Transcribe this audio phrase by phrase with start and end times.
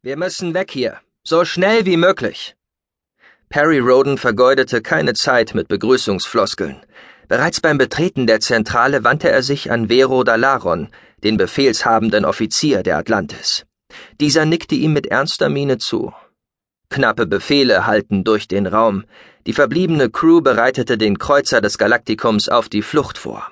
[0.00, 1.00] Wir müssen weg hier.
[1.24, 2.54] So schnell wie möglich.
[3.48, 6.76] Perry Roden vergeudete keine Zeit mit Begrüßungsfloskeln.
[7.26, 10.88] Bereits beim Betreten der Zentrale wandte er sich an Vero Dalaron,
[11.24, 13.66] den befehlshabenden Offizier der Atlantis.
[14.20, 16.12] Dieser nickte ihm mit ernster Miene zu.
[16.90, 19.04] Knappe Befehle hallten durch den Raum.
[19.46, 23.50] Die verbliebene Crew bereitete den Kreuzer des Galaktikums auf die Flucht vor.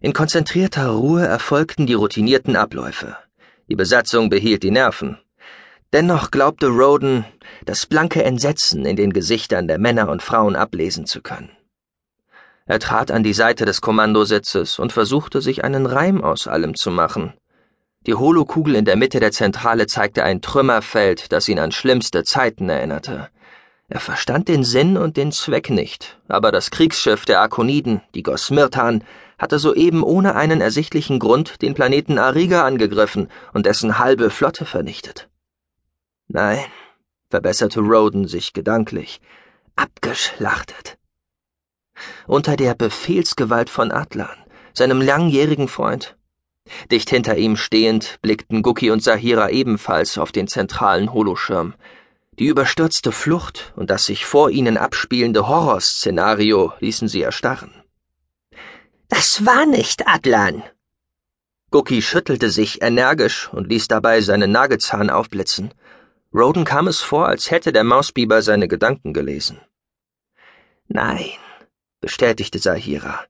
[0.00, 3.16] In konzentrierter Ruhe erfolgten die routinierten Abläufe.
[3.72, 5.16] Die Besatzung behielt die Nerven.
[5.94, 7.24] Dennoch glaubte Roden,
[7.64, 11.48] das blanke Entsetzen in den Gesichtern der Männer und Frauen ablesen zu können.
[12.66, 16.90] Er trat an die Seite des Kommandositzes und versuchte, sich einen Reim aus allem zu
[16.90, 17.32] machen.
[18.06, 22.68] Die Holokugel in der Mitte der Zentrale zeigte ein Trümmerfeld, das ihn an schlimmste Zeiten
[22.68, 23.30] erinnerte.
[23.88, 29.02] Er verstand den Sinn und den Zweck nicht, aber das Kriegsschiff der Arkoniden, die Gosmirtan,
[29.42, 35.28] hatte soeben ohne einen ersichtlichen Grund den Planeten Ariga angegriffen und dessen halbe Flotte vernichtet.
[36.28, 36.60] Nein,
[37.28, 39.20] verbesserte Roden sich gedanklich,
[39.74, 40.96] abgeschlachtet.
[42.28, 44.38] Unter der Befehlsgewalt von Atlan,
[44.74, 46.16] seinem langjährigen Freund.
[46.92, 51.74] Dicht hinter ihm stehend blickten Guki und Sahira ebenfalls auf den zentralen Holoschirm.
[52.38, 57.81] Die überstürzte Flucht und das sich vor ihnen abspielende Horrorszenario ließen sie erstarren.
[59.22, 60.64] Das war nicht Adlan.
[61.70, 65.72] Guki schüttelte sich energisch und ließ dabei seinen Nagelzahn aufblitzen.
[66.34, 69.60] Roden kam es vor, als hätte der Mausbiber seine Gedanken gelesen.
[70.88, 71.30] Nein,
[72.00, 73.24] bestätigte Sahira.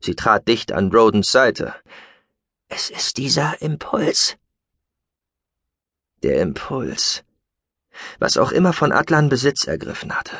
[0.00, 1.74] Sie trat dicht an Rodens Seite.
[2.68, 4.38] Es ist dieser Impuls.
[6.22, 7.22] Der Impuls.
[8.18, 10.38] Was auch immer von Atlan Besitz ergriffen hatte.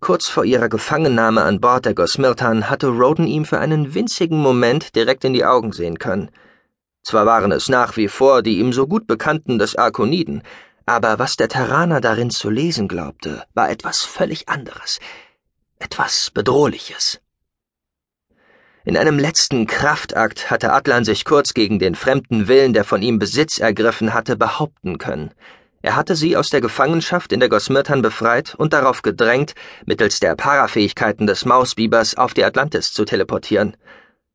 [0.00, 4.94] Kurz vor ihrer Gefangennahme an Bord der Gosmirtan hatte Roden ihm für einen winzigen Moment
[4.96, 6.30] direkt in die Augen sehen können.
[7.02, 10.42] Zwar waren es nach wie vor die ihm so gut bekannten des Arkoniden,
[10.86, 15.00] aber was der Terraner darin zu lesen glaubte, war etwas völlig anderes,
[15.78, 17.20] etwas Bedrohliches.
[18.86, 23.18] In einem letzten Kraftakt hatte Atlan sich kurz gegen den fremden Willen, der von ihm
[23.18, 25.32] Besitz ergriffen hatte, behaupten können.
[25.84, 30.34] Er hatte sie aus der Gefangenschaft in der Gosmirtan befreit und darauf gedrängt, mittels der
[30.34, 33.76] Parafähigkeiten des Mausbibers auf die Atlantis zu teleportieren.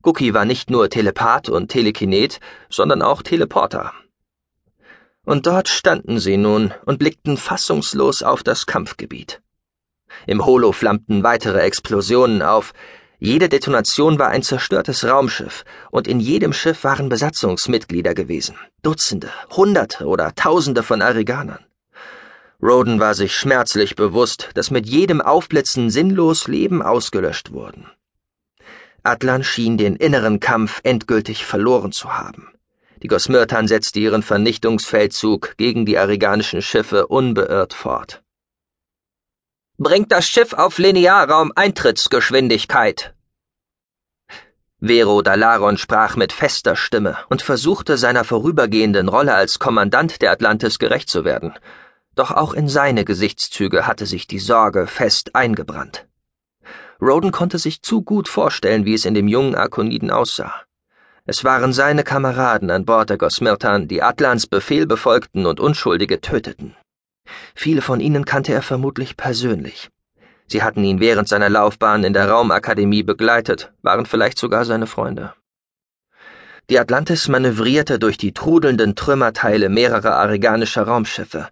[0.03, 2.39] Guki war nicht nur Telepath und Telekinet,
[2.69, 3.93] sondern auch Teleporter.
[5.25, 9.41] Und dort standen sie nun und blickten fassungslos auf das Kampfgebiet.
[10.27, 12.73] Im Holo flammten weitere Explosionen auf,
[13.19, 18.55] jede Detonation war ein zerstörtes Raumschiff, und in jedem Schiff waren Besatzungsmitglieder gewesen.
[18.81, 21.65] Dutzende, Hunderte oder Tausende von Ariganern.
[22.63, 27.87] Roden war sich schmerzlich bewusst, dass mit jedem Aufblitzen sinnlos Leben ausgelöscht wurden.
[29.03, 32.49] Atlan schien den inneren Kampf endgültig verloren zu haben.
[33.01, 38.21] Die Gosmirtan setzte ihren Vernichtungsfeldzug gegen die ariganischen Schiffe unbeirrt fort.
[39.81, 43.13] Bringt das Schiff auf Linearraum Eintrittsgeschwindigkeit.
[44.81, 50.79] Vero Dalaron sprach mit fester Stimme und versuchte seiner vorübergehenden Rolle als Kommandant der Atlantis
[50.79, 51.53] gerecht zu werden.
[52.13, 56.09] Doch auch in seine Gesichtszüge hatte sich die Sorge fest eingebrannt.
[57.01, 60.53] Roden konnte sich zu gut vorstellen, wie es in dem jungen Arkoniden aussah.
[61.25, 66.75] Es waren seine Kameraden an Bord der Gosmirtan, die Atlans Befehl befolgten und Unschuldige töteten.
[67.55, 69.89] Viele von ihnen kannte er vermutlich persönlich.
[70.47, 75.33] Sie hatten ihn während seiner Laufbahn in der Raumakademie begleitet, waren vielleicht sogar seine Freunde.
[76.69, 81.49] Die Atlantis manövrierte durch die trudelnden Trümmerteile mehrerer ariganischer Raumschiffe.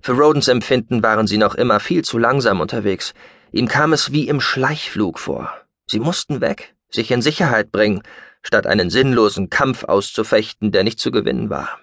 [0.00, 3.14] Für Rodens Empfinden waren sie noch immer viel zu langsam unterwegs.
[3.52, 5.52] Ihm kam es wie im Schleichflug vor.
[5.86, 8.02] Sie mussten weg, sich in Sicherheit bringen,
[8.42, 11.78] statt einen sinnlosen Kampf auszufechten, der nicht zu gewinnen war.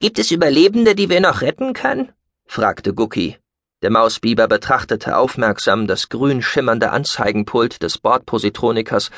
[0.00, 2.12] Gibt es Überlebende, die wir noch retten können?
[2.46, 3.38] fragte Guki.
[3.82, 9.10] Der Mausbiber betrachtete aufmerksam das grün schimmernde Anzeigenpult des Bordpositronikers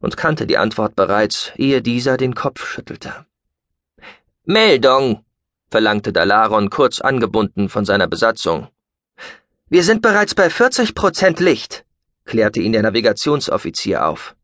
[0.00, 3.26] und kannte die Antwort bereits, ehe dieser den Kopf schüttelte.
[4.44, 5.24] Meldung,
[5.70, 8.68] verlangte Dalaron kurz angebunden von seiner Besatzung.
[9.68, 11.84] Wir sind bereits bei 40 Prozent Licht,
[12.24, 14.34] klärte ihn der Navigationsoffizier auf.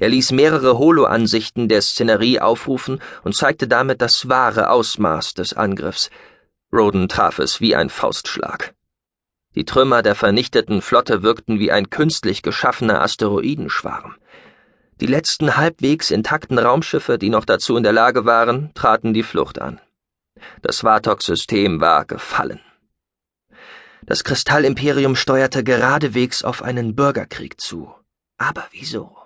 [0.00, 6.10] Er ließ mehrere Holo-Ansichten der Szenerie aufrufen und zeigte damit das wahre Ausmaß des Angriffs.
[6.72, 8.74] Roden traf es wie ein Faustschlag.
[9.54, 14.16] Die Trümmer der vernichteten Flotte wirkten wie ein künstlich geschaffener Asteroidenschwarm.
[15.00, 19.60] Die letzten halbwegs intakten Raumschiffe, die noch dazu in der Lage waren, traten die Flucht
[19.60, 19.80] an.
[20.62, 22.60] Das Vartok-System war gefallen.
[24.06, 27.94] Das Kristallimperium steuerte geradewegs auf einen Bürgerkrieg zu.
[28.36, 29.16] Aber wieso?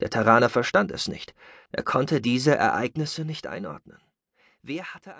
[0.00, 1.34] Der Terraner verstand es nicht.
[1.70, 3.98] Er konnte diese Ereignisse nicht einordnen.
[4.62, 5.12] Wer hatte ein